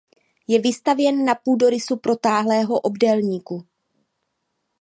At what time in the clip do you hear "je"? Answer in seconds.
0.47-0.59